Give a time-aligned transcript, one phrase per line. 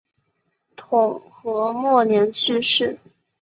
[0.75, 2.97] 统和末年去世。